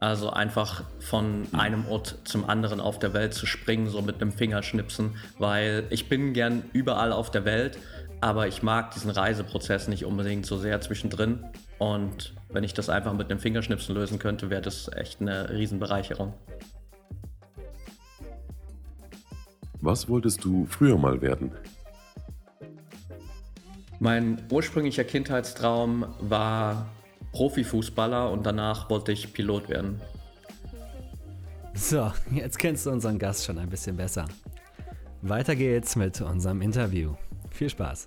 [0.00, 4.32] Also einfach von einem Ort zum anderen auf der Welt zu springen, so mit einem
[4.32, 7.78] Fingerschnipsen, weil ich bin gern überall auf der Welt,
[8.22, 11.44] aber ich mag diesen Reiseprozess nicht unbedingt so sehr zwischendrin.
[11.78, 16.32] Und wenn ich das einfach mit einem Fingerschnipsen lösen könnte, wäre das echt eine Riesenbereicherung.
[19.84, 21.52] Was wolltest du früher mal werden?
[24.00, 26.86] Mein ursprünglicher Kindheitstraum war
[27.32, 30.00] Profifußballer und danach wollte ich Pilot werden.
[31.74, 34.24] So, jetzt kennst du unseren Gast schon ein bisschen besser.
[35.20, 37.12] Weiter geht's mit unserem Interview.
[37.50, 38.06] Viel Spaß.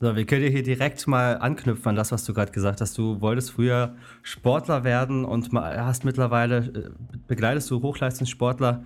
[0.00, 2.96] So, wir können hier direkt mal anknüpfen an das, was du gerade gesagt hast.
[2.96, 6.90] Du wolltest früher Sportler werden und hast mittlerweile, äh,
[7.26, 8.84] begleitest du Hochleistungssportler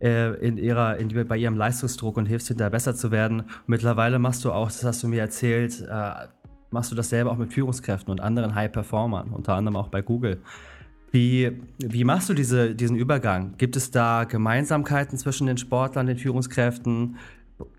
[0.00, 3.44] äh, in ihrer, in, bei ihrem Leistungsdruck und hilfst da besser zu werden.
[3.66, 6.28] Mittlerweile machst du auch, das hast du mir erzählt, äh,
[6.70, 10.40] machst du dasselbe auch mit Führungskräften und anderen High-Performern, unter anderem auch bei Google.
[11.10, 13.54] Wie, wie machst du diese, diesen Übergang?
[13.56, 17.16] Gibt es da Gemeinsamkeiten zwischen den Sportlern, den Führungskräften?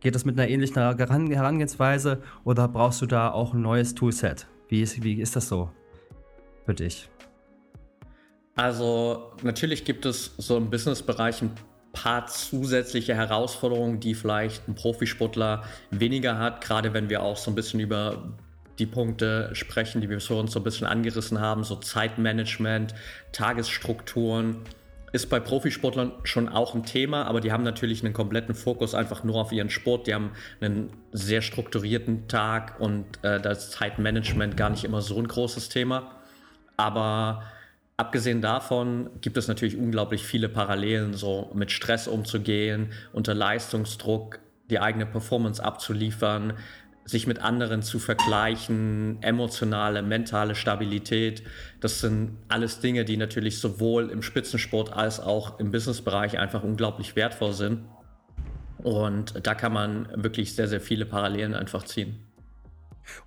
[0.01, 4.47] Geht das mit einer ähnlichen Herangehensweise oder brauchst du da auch ein neues Toolset?
[4.67, 5.69] Wie ist, wie ist das so
[6.65, 7.09] für dich?
[8.55, 11.51] Also natürlich gibt es so im Businessbereich ein
[11.91, 17.55] paar zusätzliche Herausforderungen, die vielleicht ein Profisportler weniger hat, gerade wenn wir auch so ein
[17.55, 18.33] bisschen über
[18.77, 22.95] die Punkte sprechen, die wir für uns so ein bisschen angerissen haben, so Zeitmanagement,
[23.31, 24.57] Tagesstrukturen,
[25.11, 29.23] ist bei Profisportlern schon auch ein Thema, aber die haben natürlich einen kompletten Fokus einfach
[29.23, 30.07] nur auf ihren Sport.
[30.07, 35.27] Die haben einen sehr strukturierten Tag und äh, das Zeitmanagement gar nicht immer so ein
[35.27, 36.11] großes Thema.
[36.77, 37.43] Aber
[37.99, 44.79] Abgesehen davon gibt es natürlich unglaublich viele Parallelen, so mit Stress umzugehen, unter Leistungsdruck die
[44.79, 46.53] eigene Performance abzuliefern,
[47.03, 51.43] sich mit anderen zu vergleichen, emotionale, mentale Stabilität.
[51.81, 57.17] Das sind alles Dinge, die natürlich sowohl im Spitzensport als auch im Businessbereich einfach unglaublich
[57.17, 57.81] wertvoll sind.
[58.77, 62.28] Und da kann man wirklich sehr, sehr viele Parallelen einfach ziehen.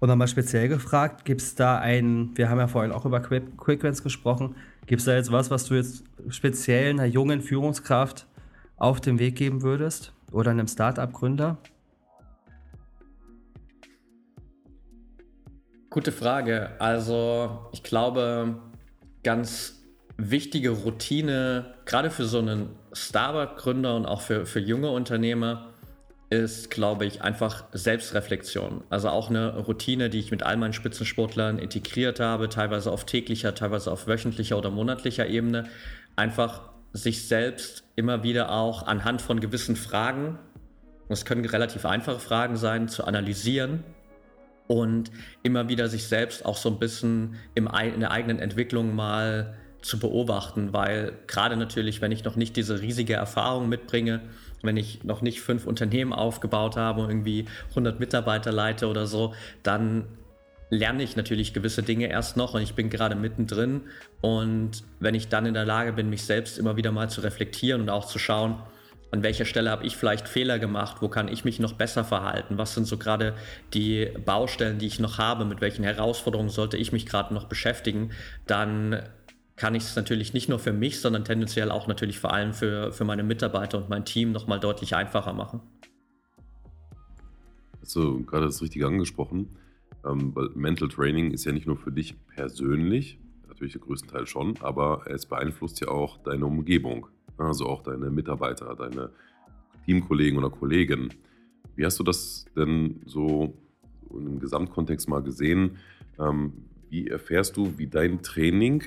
[0.00, 3.56] Und nochmal speziell gefragt, gibt es da ein, wir haben ja vorhin auch über Quick,
[3.56, 8.26] Quickwins gesprochen, gibt es da jetzt was, was du jetzt speziell einer jungen Führungskraft
[8.76, 10.12] auf den Weg geben würdest?
[10.32, 11.58] Oder einem Startup-Gründer?
[15.90, 16.70] Gute Frage.
[16.80, 18.56] Also ich glaube,
[19.22, 19.82] ganz
[20.16, 25.71] wichtige Routine, gerade für so einen Startup-Gründer und auch für, für junge Unternehmer,
[26.32, 28.84] ist, glaube ich, einfach Selbstreflexion.
[28.88, 33.54] Also auch eine Routine, die ich mit all meinen Spitzensportlern integriert habe, teilweise auf täglicher,
[33.54, 35.64] teilweise auf wöchentlicher oder monatlicher Ebene.
[36.16, 40.38] Einfach sich selbst immer wieder auch anhand von gewissen Fragen,
[41.10, 43.84] es können relativ einfache Fragen sein, zu analysieren
[44.68, 45.10] und
[45.42, 49.98] immer wieder sich selbst auch so ein bisschen im, in der eigenen Entwicklung mal zu
[49.98, 54.20] beobachten, weil gerade natürlich, wenn ich noch nicht diese riesige Erfahrung mitbringe,
[54.62, 59.34] wenn ich noch nicht fünf Unternehmen aufgebaut habe und irgendwie 100 Mitarbeiter leite oder so,
[59.62, 60.04] dann
[60.70, 63.82] lerne ich natürlich gewisse Dinge erst noch und ich bin gerade mittendrin.
[64.22, 67.82] Und wenn ich dann in der Lage bin, mich selbst immer wieder mal zu reflektieren
[67.82, 68.56] und auch zu schauen,
[69.10, 72.56] an welcher Stelle habe ich vielleicht Fehler gemacht, wo kann ich mich noch besser verhalten,
[72.56, 73.34] was sind so gerade
[73.74, 78.12] die Baustellen, die ich noch habe, mit welchen Herausforderungen sollte ich mich gerade noch beschäftigen,
[78.46, 79.02] dann
[79.62, 82.90] kann ich es natürlich nicht nur für mich, sondern tendenziell auch natürlich vor allem für,
[82.90, 85.60] für meine Mitarbeiter und mein Team nochmal deutlich einfacher machen.
[87.80, 89.56] Hast du gerade das Richtige angesprochen?
[90.04, 94.26] Ähm, weil Mental Training ist ja nicht nur für dich persönlich, natürlich der größten Teil
[94.26, 97.06] schon, aber es beeinflusst ja auch deine Umgebung,
[97.38, 99.10] also auch deine Mitarbeiter, deine
[99.86, 101.10] Teamkollegen oder Kolleginnen.
[101.76, 103.56] Wie hast du das denn so
[104.10, 105.76] im Gesamtkontext mal gesehen?
[106.18, 106.52] Ähm,
[106.90, 108.82] wie erfährst du, wie dein Training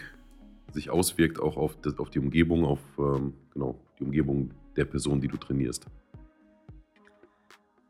[0.73, 5.21] sich auswirkt auch auf, das, auf die Umgebung, auf ähm, genau, die Umgebung der Person,
[5.21, 5.85] die du trainierst?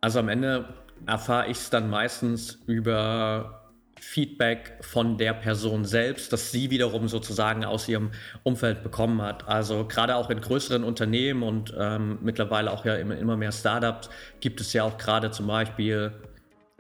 [0.02, 0.74] Also am Ende
[1.06, 3.66] erfahre ich es dann meistens über
[4.00, 8.12] Feedback von der Person selbst, das sie wiederum sozusagen aus ihrem
[8.44, 9.48] Umfeld bekommen hat.
[9.48, 14.10] Also gerade auch in größeren Unternehmen und ähm, mittlerweile auch ja immer, immer mehr Startups
[14.42, 16.12] gibt es ja auch gerade zum Beispiel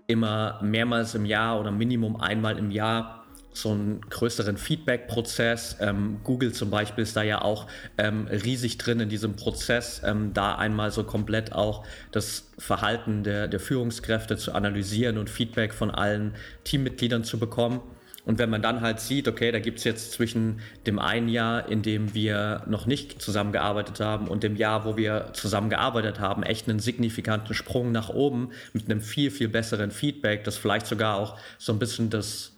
[0.07, 3.24] immer mehrmals im Jahr oder Minimum einmal im Jahr
[3.55, 5.77] so einen größeren Feedback-Prozess.
[5.79, 10.33] Ähm, Google zum Beispiel ist da ja auch ähm, riesig drin in diesem Prozess, ähm,
[10.33, 15.89] da einmal so komplett auch das Verhalten der, der Führungskräfte zu analysieren und Feedback von
[15.89, 17.81] allen Teammitgliedern zu bekommen.
[18.25, 21.69] Und wenn man dann halt sieht, okay, da gibt es jetzt zwischen dem einen Jahr,
[21.69, 26.67] in dem wir noch nicht zusammengearbeitet haben, und dem Jahr, wo wir zusammengearbeitet haben, echt
[26.67, 31.37] einen signifikanten Sprung nach oben mit einem viel, viel besseren Feedback, das vielleicht sogar auch
[31.59, 32.54] so ein bisschen das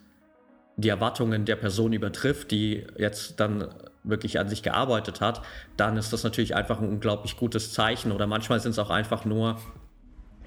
[0.78, 3.68] die Erwartungen der Person übertrifft, die jetzt dann
[4.04, 5.42] wirklich an sich gearbeitet hat,
[5.76, 8.12] dann ist das natürlich einfach ein unglaublich gutes Zeichen.
[8.12, 9.58] Oder manchmal sind es auch einfach nur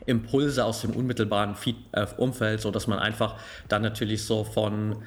[0.06, 1.54] Impulse aus dem unmittelbaren
[1.92, 3.36] äh, Umfeld, so dass man einfach
[3.68, 5.02] dann natürlich so von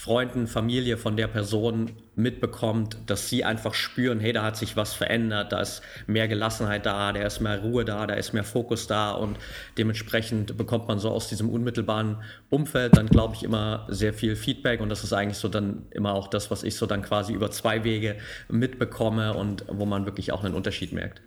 [0.00, 4.94] Freunden, Familie von der Person mitbekommt, dass sie einfach spüren, hey, da hat sich was
[4.94, 8.86] verändert, da ist mehr Gelassenheit da, da ist mehr Ruhe da, da ist mehr Fokus
[8.86, 9.36] da und
[9.76, 12.16] dementsprechend bekommt man so aus diesem unmittelbaren
[12.48, 16.14] Umfeld dann, glaube ich, immer sehr viel Feedback und das ist eigentlich so dann immer
[16.14, 18.16] auch das, was ich so dann quasi über zwei Wege
[18.48, 21.20] mitbekomme und wo man wirklich auch einen Unterschied merkt.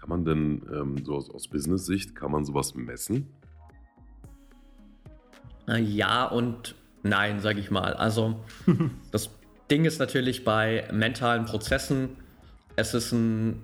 [0.00, 3.26] Kann man denn ähm, so aus, aus Business-Sicht, kann man sowas messen?
[5.66, 6.74] Ja und
[7.08, 7.94] Nein, sage ich mal.
[7.94, 8.40] Also
[9.12, 9.30] das
[9.70, 12.10] Ding ist natürlich bei mentalen Prozessen,
[12.76, 13.62] es ist ein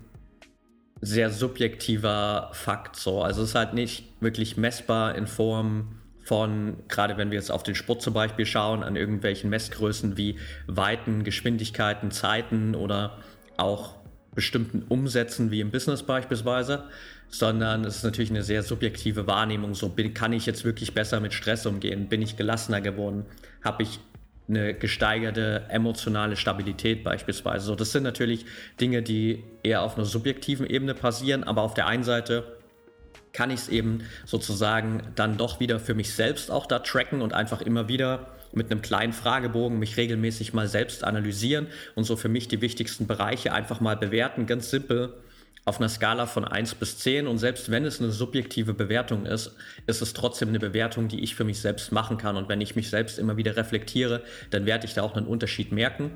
[1.00, 3.22] sehr subjektiver Fakt so.
[3.22, 7.62] Also es ist halt nicht wirklich messbar in Form von, gerade wenn wir jetzt auf
[7.62, 13.18] den Sport zum Beispiel schauen, an irgendwelchen Messgrößen wie Weiten, Geschwindigkeiten, Zeiten oder
[13.58, 13.96] auch
[14.34, 16.84] bestimmten Umsätzen wie im Business beispielsweise,
[17.28, 19.74] sondern es ist natürlich eine sehr subjektive Wahrnehmung.
[19.74, 22.08] So bin, kann ich jetzt wirklich besser mit Stress umgehen?
[22.08, 23.26] Bin ich gelassener geworden?
[23.62, 24.00] Habe ich
[24.48, 27.66] eine gesteigerte emotionale Stabilität beispielsweise?
[27.66, 28.46] So, das sind natürlich
[28.80, 32.44] Dinge, die eher auf einer subjektiven Ebene passieren, aber auf der einen Seite
[33.32, 37.32] kann ich es eben sozusagen dann doch wieder für mich selbst auch da tracken und
[37.32, 42.28] einfach immer wieder mit einem kleinen Fragebogen mich regelmäßig mal selbst analysieren und so für
[42.28, 45.14] mich die wichtigsten Bereiche einfach mal bewerten, ganz simpel
[45.64, 49.56] auf einer Skala von 1 bis 10 und selbst wenn es eine subjektive Bewertung ist,
[49.86, 52.36] ist es trotzdem eine Bewertung, die ich für mich selbst machen kann.
[52.36, 55.72] Und wenn ich mich selbst immer wieder reflektiere, dann werde ich da auch einen Unterschied
[55.72, 56.10] merken.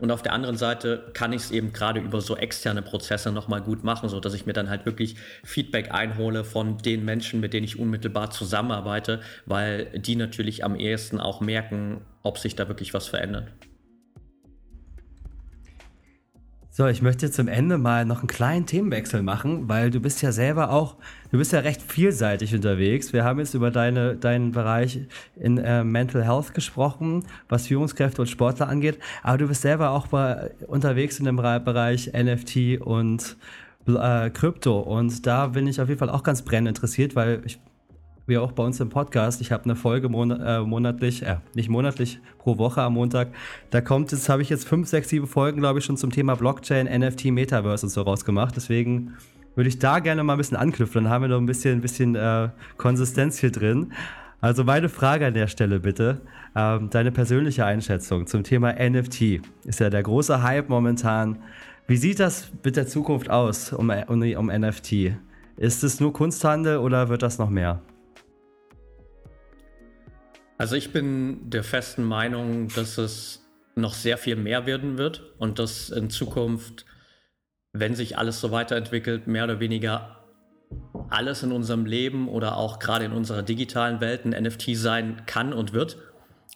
[0.00, 3.60] Und auf der anderen Seite kann ich es eben gerade über so externe Prozesse nochmal
[3.60, 7.64] gut machen, sodass ich mir dann halt wirklich Feedback einhole von den Menschen, mit denen
[7.64, 13.06] ich unmittelbar zusammenarbeite, weil die natürlich am ehesten auch merken, ob sich da wirklich was
[13.06, 13.52] verändert.
[16.74, 20.32] So, ich möchte zum Ende mal noch einen kleinen Themenwechsel machen, weil du bist ja
[20.32, 20.96] selber auch,
[21.30, 23.12] du bist ja recht vielseitig unterwegs.
[23.12, 25.00] Wir haben jetzt über deine, deinen Bereich
[25.36, 30.06] in äh, Mental Health gesprochen, was Führungskräfte und Sportler angeht, aber du bist selber auch
[30.06, 33.36] bei, unterwegs in dem Bereich NFT und
[33.86, 37.58] äh, Krypto und da bin ich auf jeden Fall auch ganz brennend interessiert, weil ich
[38.32, 39.42] wie auch bei uns im Podcast.
[39.42, 43.28] Ich habe eine Folge monat, äh, monatlich, äh, nicht monatlich, pro Woche am Montag.
[43.68, 46.34] Da kommt, jetzt habe ich jetzt fünf, sechs, sieben Folgen, glaube ich, schon zum Thema
[46.34, 48.56] Blockchain, NFT, Metaverse und so rausgemacht.
[48.56, 49.12] Deswegen
[49.54, 51.04] würde ich da gerne mal ein bisschen anknüpfen.
[51.04, 53.92] Dann haben wir noch ein bisschen, ein bisschen äh, Konsistenz hier drin.
[54.40, 56.22] Also meine Frage an der Stelle bitte,
[56.56, 59.42] ähm, deine persönliche Einschätzung zum Thema NFT.
[59.66, 61.36] Ist ja der große Hype momentan.
[61.86, 65.16] Wie sieht das mit der Zukunft aus um, um, um NFT?
[65.58, 67.82] Ist es nur Kunsthandel oder wird das noch mehr?
[70.62, 73.44] Also ich bin der festen Meinung, dass es
[73.74, 76.86] noch sehr viel mehr werden wird und dass in Zukunft,
[77.72, 80.24] wenn sich alles so weiterentwickelt, mehr oder weniger
[81.10, 85.52] alles in unserem Leben oder auch gerade in unserer digitalen Welt ein NFT sein kann
[85.52, 85.98] und wird.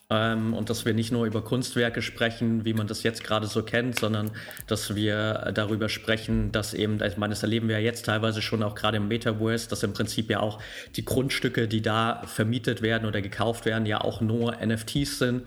[0.08, 3.62] Ähm, und dass wir nicht nur über Kunstwerke sprechen, wie man das jetzt gerade so
[3.64, 4.30] kennt, sondern
[4.68, 8.62] dass wir darüber sprechen, dass eben, ich meine, das erleben wir ja jetzt teilweise schon
[8.62, 10.60] auch gerade im Metaverse, dass im Prinzip ja auch
[10.94, 15.42] die Grundstücke, die da vermietet werden oder gekauft werden, ja auch nur NFTs sind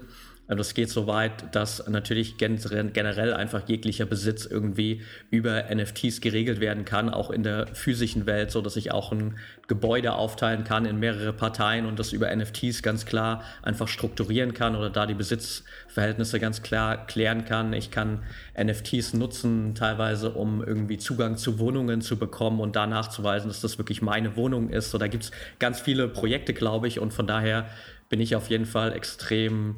[0.50, 6.60] also es geht so weit, dass natürlich generell einfach jeglicher Besitz irgendwie über NFTs geregelt
[6.60, 9.38] werden kann, auch in der physischen Welt, so dass ich auch ein
[9.68, 14.76] Gebäude aufteilen kann in mehrere Parteien und das über NFTs ganz klar einfach strukturieren kann
[14.76, 17.72] oder da die Besitzverhältnisse ganz klar klären kann.
[17.74, 18.24] Ich kann
[18.60, 23.78] NFTs nutzen, teilweise um irgendwie Zugang zu Wohnungen zu bekommen und da nachzuweisen, dass das
[23.78, 24.89] wirklich meine Wohnung ist.
[24.89, 27.68] So, da gibt es ganz viele Projekte, glaube ich, und von daher
[28.10, 29.76] bin ich auf jeden Fall extrem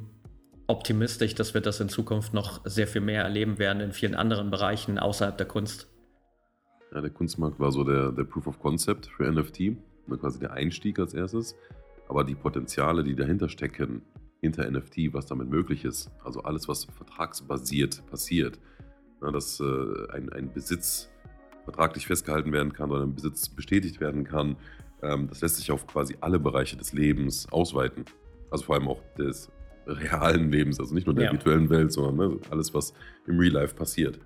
[0.72, 4.50] optimistisch, dass wir das in Zukunft noch sehr viel mehr erleben werden in vielen anderen
[4.50, 5.88] Bereichen außerhalb der Kunst.
[6.94, 9.78] Ja, der Kunstmarkt war so der, der Proof of Concept für NFT,
[10.20, 11.56] quasi der Einstieg als erstes.
[12.08, 14.02] Aber die Potenziale, die dahinter stecken,
[14.42, 18.60] hinter NFT, was damit möglich ist, also alles, was vertragsbasiert passiert,
[19.22, 21.10] na, dass äh, ein, ein Besitz
[21.64, 24.58] vertraglich festgehalten werden kann oder ein Besitz bestätigt werden kann,
[25.04, 28.06] ähm, das lässt sich auf quasi alle Bereiche des Lebens ausweiten.
[28.50, 29.52] Also vor allem auch des
[29.86, 31.32] realen Lebens, also nicht nur der ja.
[31.32, 32.94] virtuellen Welt, sondern ne, alles, was
[33.28, 34.20] im Real Life passiert.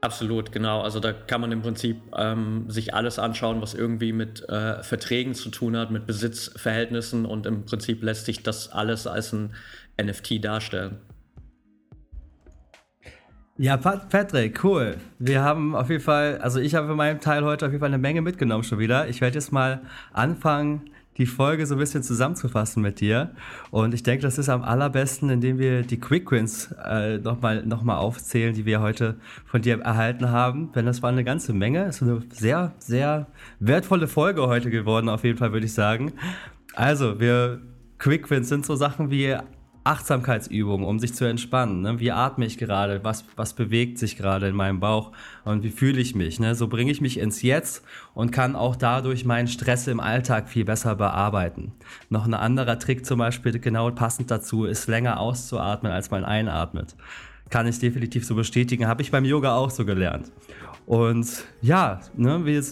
[0.00, 0.82] Absolut, genau.
[0.82, 5.34] Also da kann man im Prinzip ähm, sich alles anschauen, was irgendwie mit äh, Verträgen
[5.34, 9.54] zu tun hat, mit Besitzverhältnissen und im Prinzip lässt sich das alles als ein
[10.00, 10.98] NFT darstellen.
[13.58, 14.98] Ja, Patrick, cool.
[15.18, 17.88] Wir haben auf jeden Fall, also ich habe für meinen Teil heute auf jeden Fall
[17.88, 19.08] eine Menge mitgenommen schon wieder.
[19.08, 19.80] Ich werde jetzt mal
[20.12, 23.30] anfangen, die Folge so ein bisschen zusammenzufassen mit dir.
[23.70, 27.82] Und ich denke, das ist am allerbesten, indem wir die Quick Wins äh, nochmal noch
[27.82, 30.72] mal aufzählen, die wir heute von dir erhalten haben.
[30.72, 31.84] Denn das war eine ganze Menge.
[31.84, 33.26] Es ist eine sehr, sehr
[33.60, 36.12] wertvolle Folge heute geworden, auf jeden Fall, würde ich sagen.
[36.74, 37.60] Also, wir
[37.98, 39.36] Quick Wins sind so Sachen wie
[39.86, 41.82] Achtsamkeitsübungen, um sich zu entspannen.
[41.82, 42.00] Ne?
[42.00, 43.04] Wie atme ich gerade?
[43.04, 45.12] Was, was bewegt sich gerade in meinem Bauch?
[45.44, 46.40] Und wie fühle ich mich?
[46.40, 46.54] Ne?
[46.54, 50.64] So bringe ich mich ins Jetzt und kann auch dadurch meinen Stress im Alltag viel
[50.64, 51.72] besser bearbeiten.
[52.10, 56.96] Noch ein anderer Trick zum Beispiel, genau passend dazu, ist länger auszuatmen, als man einatmet.
[57.48, 60.32] Kann ich definitiv so bestätigen, habe ich beim Yoga auch so gelernt.
[60.84, 62.62] Und ja, ne, wir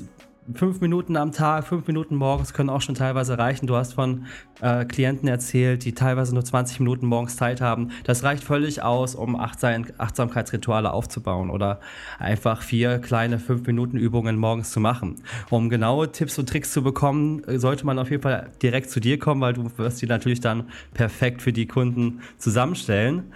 [0.52, 3.66] fünf Minuten am Tag, fünf Minuten morgens können auch schon teilweise reichen.
[3.66, 4.26] Du hast von
[4.60, 7.90] äh, Klienten erzählt, die teilweise nur 20 Minuten morgens Zeit haben.
[8.04, 11.80] Das reicht völlig aus, um Achtsam Achtsamkeitsrituale aufzubauen oder
[12.18, 15.16] einfach vier kleine fünf Minuten Übungen morgens zu machen.
[15.50, 19.18] Um genaue Tipps und Tricks zu bekommen, sollte man auf jeden Fall direkt zu dir
[19.18, 23.32] kommen, weil du wirst die natürlich dann perfekt für die Kunden zusammenstellen.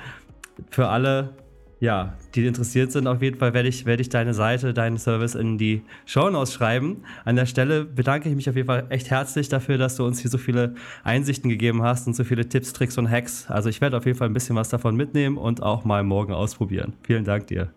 [0.70, 1.30] Für alle
[1.80, 5.36] ja, die interessiert sind, auf jeden Fall werde ich, werde ich deine Seite, deinen Service
[5.36, 7.04] in die Show Notes schreiben.
[7.24, 10.18] An der Stelle bedanke ich mich auf jeden Fall echt herzlich dafür, dass du uns
[10.18, 10.74] hier so viele
[11.04, 13.48] Einsichten gegeben hast und so viele Tipps, Tricks und Hacks.
[13.48, 16.32] Also ich werde auf jeden Fall ein bisschen was davon mitnehmen und auch mal morgen
[16.32, 16.94] ausprobieren.
[17.02, 17.70] Vielen Dank dir.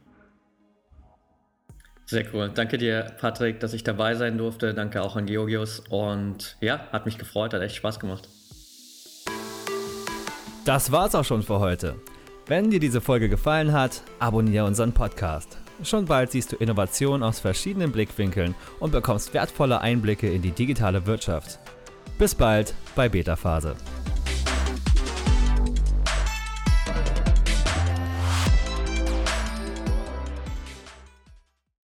[2.07, 2.51] Sehr cool.
[2.53, 4.73] Danke dir, Patrick, dass ich dabei sein durfte.
[4.73, 5.81] Danke auch an Georgios.
[5.89, 8.27] Und ja, hat mich gefreut, hat echt Spaß gemacht.
[10.65, 11.95] Das war's auch schon für heute.
[12.51, 15.57] Wenn dir diese Folge gefallen hat, abonniere unseren Podcast.
[15.85, 21.05] Schon bald siehst du Innovationen aus verschiedenen Blickwinkeln und bekommst wertvolle Einblicke in die digitale
[21.05, 21.59] Wirtschaft.
[22.19, 23.77] Bis bald bei Beta Phase.